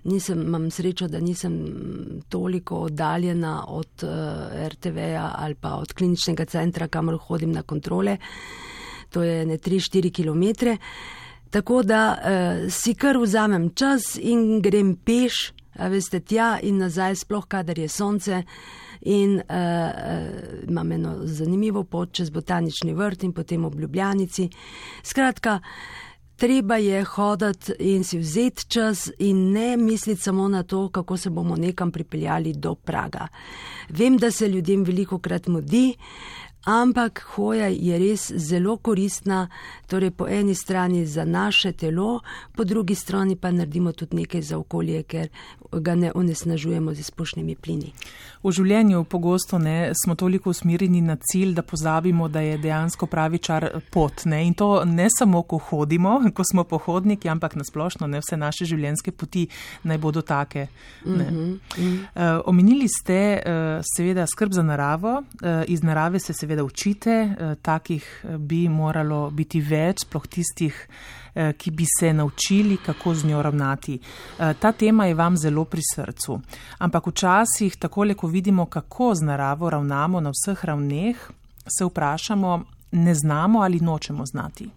[0.05, 1.65] nisem, imam srečo, da nisem
[2.29, 8.17] toliko oddaljena od uh, eh, RTV-ja ali pa od kliničnega centra, kamor hodim na kontrole.
[9.09, 10.69] To je ne 3-4 km.
[11.49, 15.53] Tako da uh, si kar vzamem čas in grem peš,
[15.89, 18.43] veste, tja in nazaj, sploh kadar je sonce.
[19.01, 24.49] In uh, imam eno zanimivo pot čez botanični vrt in potem ob Ljubljanici.
[25.03, 25.59] Skratka,
[26.35, 31.29] treba je hoditi in si vzeti čas in ne misliti samo na to, kako se
[31.29, 33.27] bomo nekam pripeljali do Praga.
[33.89, 35.95] Vem, da se ljudem veliko krat mudi,
[36.65, 39.47] ampak hoja je res zelo koristna,
[39.87, 42.19] torej po eni strani za naše telo,
[42.55, 45.29] po drugi strani pa naredimo tudi nekaj za okolje, ker
[45.71, 47.93] ga ne onesnažujemo z izpušnimi plini.
[48.45, 53.39] V življenju pogosto ne, smo toliko usmerjeni na cilj, da pozabimo, da je dejansko pravi
[53.41, 54.21] čar pot.
[54.29, 54.43] Ne?
[54.45, 59.15] In to ne samo, ko hodimo, ko smo pohodniki, ampak nasplošno ne vse naše življenjske
[59.17, 59.47] poti
[59.89, 60.67] naj bodo take.
[61.05, 61.57] Mm -hmm.
[61.97, 67.57] uh, omenili ste uh, seveda skrb za naravo, uh, iz narave se seveda učite, uh,
[67.61, 70.87] takih bi moralo biti več, sploh tistih.
[71.35, 73.99] Eh, ki bi se naučili, kako z njo ravnati.
[74.39, 76.39] Eh, ta tema je vam zelo pri srcu.
[76.77, 81.17] Ampak včasih, takole, ko vidimo, kako z naravo ravnamo na vseh ravneh,
[81.77, 84.69] se vprašamo, ne znamo ali nočemo znati.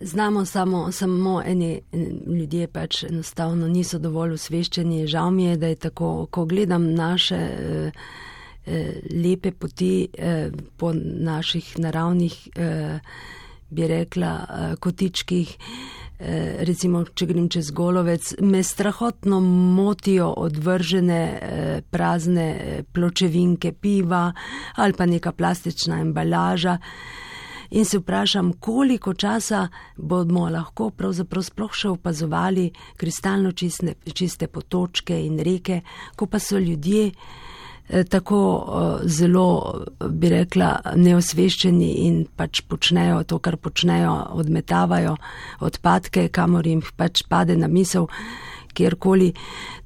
[0.00, 1.80] Znamo samo, samo eni
[2.26, 5.06] ljudje pač enostavno niso dovolj usveščeni.
[5.06, 7.90] Žal mi je, da je tako, ko gledam naše eh,
[8.66, 12.98] eh, lepe poti eh, po naših naravnih eh,
[13.70, 15.56] bi rekla, eh, kotičkih,
[16.18, 24.32] eh, recimo, če grem čez golovec, me strahotno motijo odvržene eh, prazne pločevinke piva
[24.74, 26.78] ali pa neka plastična embalaža.
[27.70, 35.18] In se vprašam, koliko časa bomo lahko pravzaprav sploh še opazovali kristalno čiste, čiste potočke
[35.26, 35.82] in reke,
[36.16, 37.57] ko pa so ljudje Eh,
[38.08, 38.40] tako
[39.02, 45.16] eh, zelo, bi rekla, neosveščeni in pač počnejo to, kar počnejo, odmetavajo
[45.64, 48.08] odpadke, kamor jim pač pade na misel,
[48.76, 49.32] kjerkoli.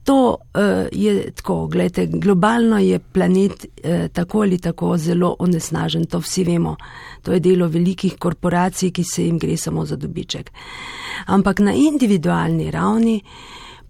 [0.05, 3.65] To uh, je tako, gledajte, globalno je planet
[4.13, 6.75] tako ali tako zelo onesnažen, to vsi vemo.
[7.23, 10.51] To je delo velikih korporacij, ki se jim gre samo za dobiček.
[11.27, 13.21] Ampak na individualni ravni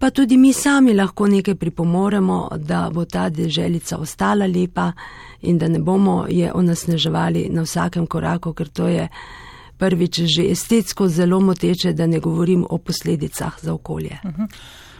[0.03, 4.91] pa tudi mi sami lahko nekaj pripomoremo, da bo ta deželica ostala lepa
[5.41, 9.07] in da ne bomo je onesneževali na vsakem koraku, ker to je
[9.77, 14.19] prvič že estetsko zelo moteče, da ne govorim o posledicah za okolje.
[14.23, 14.41] Uh mhm.
[14.41, 14.47] -huh.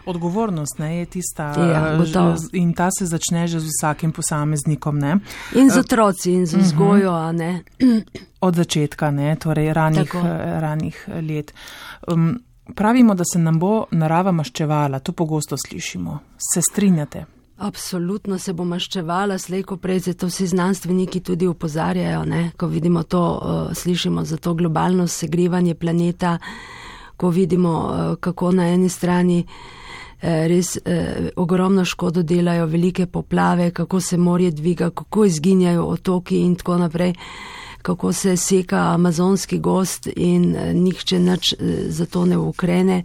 [0.05, 4.99] Odgovornost ne, je tista ja, uh, in ta se začne že z vsakim posameznikom.
[4.99, 5.17] Ne.
[5.55, 6.63] In z otroci in z mhm.
[6.63, 7.11] vzgojo.
[7.11, 8.03] Uh -huh.
[8.39, 10.15] Od začetka, ne, torej ranih,
[10.59, 11.53] ranih let.
[12.07, 12.39] Um,
[12.75, 16.19] Pravimo, da se nam bo narava maščevala, to pogosto slišimo.
[16.53, 17.25] Se strinjate?
[17.57, 22.51] Absolutno se bo maščevala, slejko prej, zato vsi znanstveniki tudi upozarjajo, ne?
[22.57, 26.37] ko vidimo to, uh, slišimo za to globalno segrevanje planeta,
[27.17, 33.71] ko vidimo, uh, kako na eni strani uh, res uh, ogromno škodo delajo velike poplave,
[33.71, 37.13] kako se morje dviga, kako izginjajo otoki in tako naprej.
[37.13, 43.03] Uh, kako se seka amazonski gost in eh, nihče nič eh, za to ne ukrene.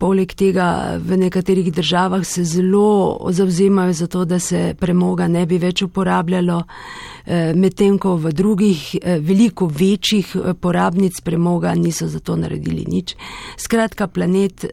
[0.00, 5.58] Poleg tega v nekaterih državah se zelo zavzemajo za to, da se premoga ne bi
[5.58, 6.62] več uporabljalo,
[7.26, 13.16] eh, medtem ko v drugih veliko večjih porabnic premoga niso za to naredili nič.
[13.56, 14.64] Skratka, planet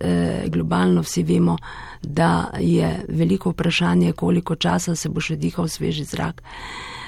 [0.47, 1.57] globalno vsi vemo,
[2.03, 6.41] da je veliko vprašanje, koliko časa se bo še dihal sveži zrak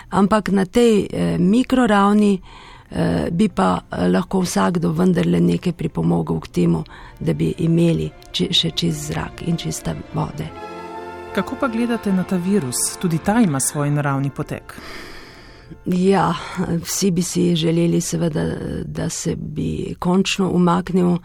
[0.10, 2.42] ampak na tej eh, mikroravni
[2.92, 6.84] eh, bi pa eh, lahko vsakdo vendarle nekaj pripomogel k temu,
[7.20, 10.50] da bi imeli či, še čist zrak in čiste vode.
[11.36, 12.98] Kako pa gledate na ta virus?
[13.02, 14.74] Tudi ta ima svoj naravni potek.
[15.86, 16.34] Ja,
[16.84, 18.44] vsi bi si želeli, seveda,
[18.86, 21.18] da se bi končno umaknil.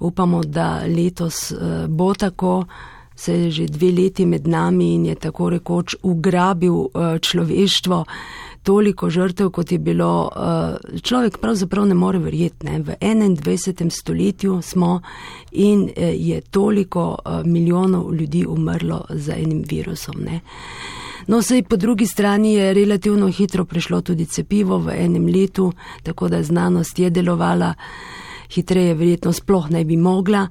[0.00, 2.64] Upamo, da letos eh, bo tako
[3.16, 8.04] se je že dve leti med nami in je tako rekoč ugrabil uh, človeštvo.
[8.62, 12.66] Toliko žrtev, kot je bilo, uh, človek pravzaprav ne more verjeti.
[12.66, 12.78] Ne?
[12.80, 13.90] V 21.
[13.90, 15.00] stoletju smo
[15.52, 20.14] in uh, je toliko uh, milijonov ljudi umrlo za enim virusom.
[20.24, 20.40] Ne?
[21.26, 25.72] No, sej po drugi strani je relativno hitro prišlo tudi cepivo v enem letu,
[26.02, 27.74] tako da znanost je delovala
[28.50, 30.48] hitreje, verjetno sploh ne bi mogla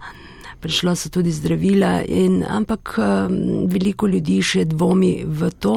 [0.64, 3.36] prišla so tudi zdravila, in, ampak um,
[3.68, 5.76] veliko ljudi še dvomi v to.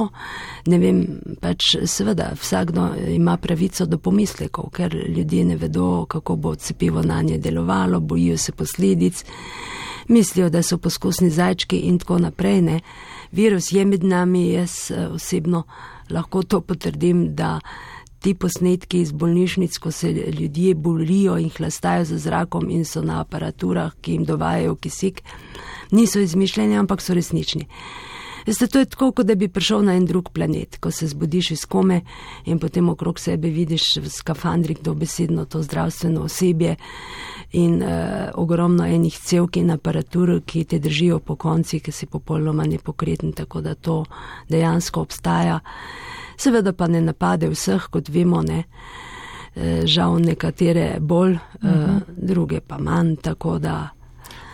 [0.70, 1.00] Ne vem,
[1.42, 7.20] pač seveda vsakdo ima pravico do pomislekov, ker ljudje ne vedo, kako bo cepivo na
[7.22, 9.24] nje delovalo, bojijo se posledic,
[10.08, 12.62] mislijo, da so poskusni zajčki in tako naprej.
[12.62, 12.80] Ne.
[13.32, 15.66] Virus je med nami, jaz uh, osebno
[16.10, 17.58] lahko to potrdim, da
[18.26, 23.20] ti posnetki iz bolnišnic, ko se ljudje bolijo in hlastajo za zrakom in so na
[23.20, 25.22] aparaturah, ki jim dovajajo kisik,
[25.90, 27.68] niso izmišljeni, ampak so resnični.
[28.46, 31.50] Veste, to je tako, kot da bi prišel na en drug planet, ko se zbudiš
[31.50, 32.00] iz kome
[32.44, 36.76] in potem okrog sebe vidiš v skafandrih dobesedno to zdravstveno osebje
[37.52, 37.88] in uh,
[38.34, 43.60] ogromno enih celk in aparatur, ki te držijo po konci, ki si popolnoma nepokreten, tako
[43.60, 44.04] da to
[44.48, 45.60] dejansko obstaja.
[46.36, 48.64] Seveda pa ne napade vseh, kot vemo, ne.
[49.56, 51.96] Eh, žal nekatere bolj, uh -huh.
[51.96, 53.88] uh, druge pa manj, tako da.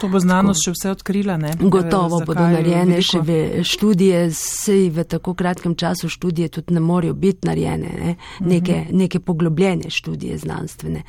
[0.02, 1.52] To bo znanost še vse odkrila, ne?
[1.60, 6.82] Gotovo Zakaj bodo narejene še ve, študije, sej v tako kratkem času študije tudi ne
[6.82, 8.14] morajo biti narejene, ne?
[8.40, 8.98] neke, uh -huh.
[8.98, 11.02] neke poglobljene študije znanstvene.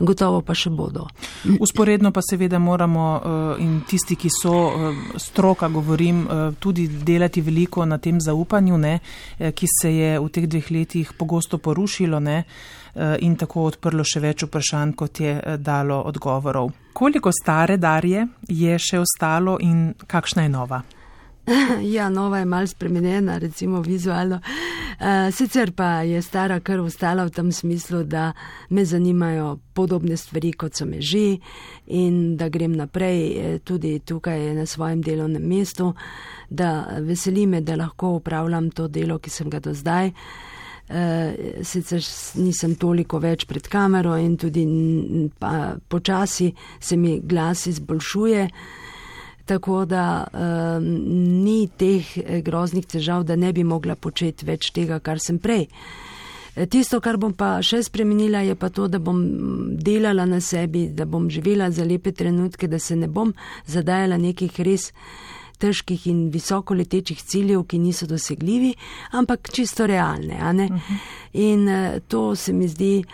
[0.00, 1.06] Gotovo pa še bodo.
[1.60, 7.40] Usporedno pa seveda moramo uh, in tisti, ki so uh, stroka, govorim, uh, tudi delati
[7.40, 8.98] veliko na tem zaupanju, ne?
[9.38, 12.44] ki se je v teh dveh letih pogosto porušilo ne?
[12.94, 16.72] In tako odprlo še več vprašanj, kot je dalo odgovorov.
[16.92, 20.82] Koliko stare darje je še ostalo in kakšna je nova?
[21.82, 24.40] Ja, nova je malce spremenjena, recimo vizualno.
[25.00, 28.32] Uh, sicer pa je stara kar ostala v tem smislu, da
[28.70, 31.38] me zanimajo podobne stvari, kot so me že
[31.86, 35.94] in da grem naprej eh, tudi tukaj na svojem delovnem mestu,
[36.50, 40.12] da veseli me, da lahko upravljam to delo, ki sem ga do zdaj.
[40.92, 42.04] Uh, sicer
[42.36, 44.66] nisem toliko več pred kamero in tudi
[45.40, 48.42] pa, počasi se mi glas izboljšuje,
[49.48, 55.00] tako da uh, ni teh eh, groznih težav, da ne bi mogla početi več tega,
[55.00, 55.70] kar sem prej.
[56.68, 59.22] Tisto, kar bom pa še spremenila, je pa to, da bom
[59.80, 63.32] delala na sebi, da bom živela za lepe trenutke, da se ne bom
[63.64, 64.90] zadajala nekih res
[65.62, 68.74] težkih in visoko letečih ciljev, ki niso dosegljivi,
[69.18, 70.34] ampak čisto realne.
[70.34, 70.76] Uh mhm.
[70.76, 70.96] -huh.
[71.32, 73.04] In uh, to se mi zdi,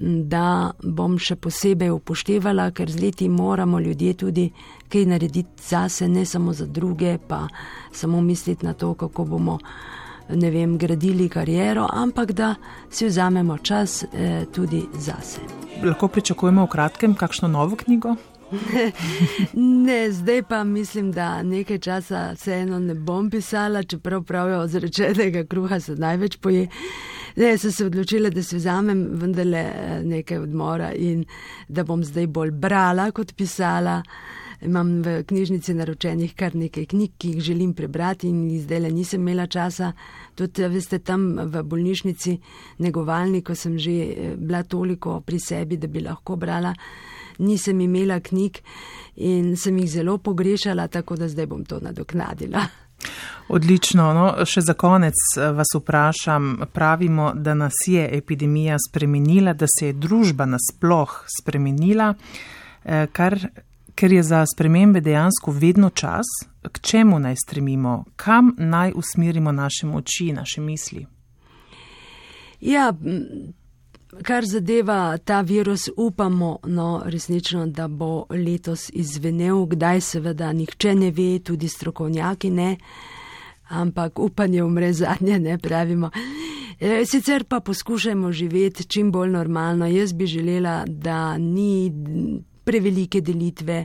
[0.00, 4.48] da bom še posebej upoštevala, ker z leti moramo ljudje tudi
[4.88, 7.46] kaj narediti zase, ne samo za druge, pa
[7.92, 9.58] samo misliti na to, kako bomo.
[10.28, 12.54] Ne vem, gradili kariero, ampak da
[12.90, 15.40] si vzamemo čas eh, tudi zase.
[15.84, 18.14] Lahko pričakujemo v kratkem kakšno novo knjigo?
[19.86, 25.44] ne, zdaj pa mislim, da nekaj časa vseeno ne bom pisala, čeprav pravijo, od zrečenega
[25.44, 26.68] kruha se največ poje.
[27.36, 31.24] Ne, sem se odločila, da si vzamem vendarle eh, nekaj odmora in
[31.68, 34.02] da bom zdaj bolj brala kot pisala.
[34.64, 39.20] Imam v knjižnici naročenih kar nekaj knjig, ki jih želim prebrati in zdaj le nisem
[39.20, 39.92] imela časa.
[40.34, 42.38] Tudi, veste, tam v bolnišnici
[42.78, 46.74] negovalni, ko sem že eh, bila toliko pri sebi, da bi lahko brala
[47.38, 48.58] nisem imela knjig
[49.16, 52.66] in sem jih zelo pogrešala, tako da zdaj bom to nadoknadila.
[53.48, 54.08] Odlično.
[54.14, 56.64] No, še za konec eh, vas vprašam.
[56.72, 62.14] Pravimo, da nas je epidemija spremenila, da se je družba nasploh spremenila,
[62.84, 63.38] eh, kar,
[63.94, 66.30] ker je za spremembe dejansko vedno čas.
[66.64, 71.06] K čemu naj stremimo, kam naj usmerimo naše moči, naše misli?
[72.60, 72.92] Ja,
[74.22, 81.10] Kar zadeva ta virus, upamo, no, resnično, da bo letos izvenel, kdaj seveda nihče ne
[81.10, 82.76] ve, tudi strokovnjaki ne,
[83.68, 86.10] ampak upanje umre zadnje, ne pravimo.
[86.80, 89.86] E, sicer pa poskušajmo živeti čim bolj normalno.
[89.86, 91.92] Jaz bi želela, da ni
[92.64, 93.84] prevelike delitve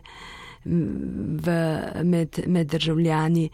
[0.70, 1.54] v,
[2.04, 3.50] med, med državljani,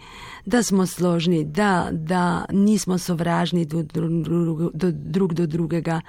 [0.46, 4.08] da smo složni, da, da nismo sovražni do, do,
[4.74, 6.02] do, drug do drugega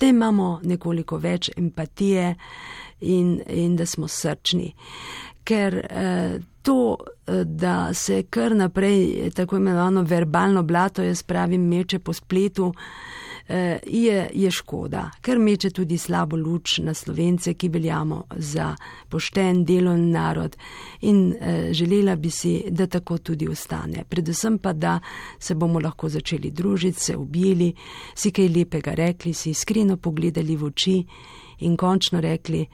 [0.00, 2.34] da imamo nekoliko več empatije
[3.00, 4.72] in, in da smo srčni.
[5.46, 11.98] Ker eh, to, eh, da se kar naprej tako imenovano verbalno blato, jaz pravim, meče
[11.98, 13.25] po spletu, Eh,
[13.86, 18.72] je, je škoda, ker meče tudi slabo luč na slovence, ki veljamo za
[19.08, 20.56] pošten delovni narod
[21.00, 24.04] in eh, želela bi si, da tako tudi ostane.
[24.08, 24.98] Predvsem pa, da
[25.38, 27.72] se bomo lahko začeli družiti, se objeli,
[28.14, 30.96] si kaj lepega rekli, si iskreno pogledali v oči
[31.58, 32.66] in končno rekli,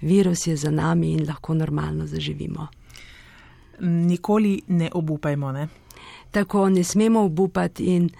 [0.00, 2.66] virus je za nami in lahko normalno zaživimo.
[3.80, 5.68] Nikoli ne obupajmo, ne?
[6.30, 8.10] Tako ne smemo obupati in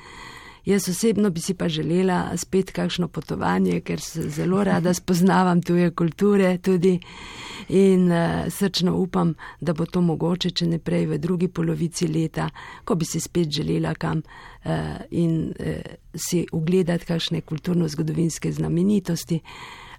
[0.67, 5.91] Jaz osebno bi si pa želela spet kakšno potovanje, ker se zelo rada spoznavam tuje
[5.91, 6.99] kulture tudi
[7.69, 12.49] in uh, srčno upam, da bo to mogoče, če ne prej v drugi polovici leta,
[12.85, 14.73] ko bi si spet želela kam uh,
[15.11, 15.79] in uh,
[16.15, 19.41] si ugledati kakšne kulturno-zgodovinske znamenitosti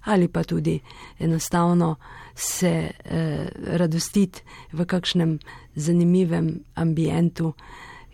[0.04, 0.80] ali pa tudi
[1.18, 1.96] enostavno
[2.34, 4.42] se eh, radostiti
[4.72, 5.38] v kakšnem
[5.74, 7.52] zanimivem ambientu,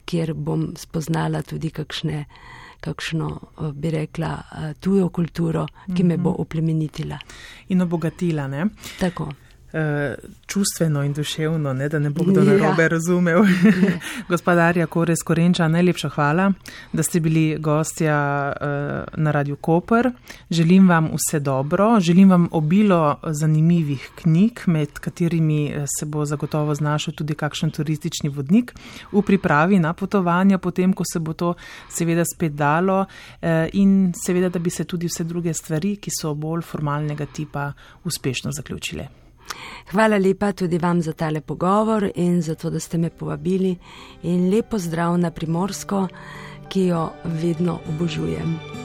[0.05, 2.24] kjer bom spoznala tudi kakšne,
[2.80, 3.28] kakšno,
[3.61, 6.40] eh, bi rekla, eh, tujo kulturo, ki me bo mhm.
[6.40, 7.18] oplemenitila.
[7.68, 8.66] In obogatila, ne?
[9.00, 9.32] Tako.
[10.46, 12.88] Čustveno in duševno, ne, da ne bo kdo narobe ja.
[12.88, 13.44] razumel.
[14.28, 16.52] Gospodarja Kores Korenča, najlepša hvala,
[16.92, 18.66] da ste bili gostja uh,
[19.16, 20.10] na Radio Koper.
[20.50, 26.74] Želim vam vse dobro, želim vam obilo zanimivih knjig, med katerimi eh, se bo zagotovo
[26.74, 28.74] znašel tudi kakšen turistični vodnik
[29.12, 31.54] v pripravi na potovanja, potem, ko se bo to
[31.88, 33.04] seveda spet dalo
[33.72, 37.72] in seveda, da bi se tudi vse druge stvari, ki so bolj formalnega tipa,
[38.04, 39.23] uspešno zaključile.
[39.90, 43.76] Hvala lepa tudi vam za tale pogovor in za to, da ste me povabili
[44.22, 46.09] in lepo zdrav na primorsko,
[46.68, 48.84] ki jo vedno obožujem.